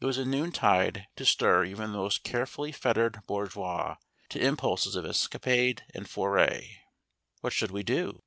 [0.00, 3.96] It was a noontide to stir even the most carefully fettered bourgeois
[4.30, 6.78] to impulses of escapade and foray.
[7.42, 8.22] What should we do?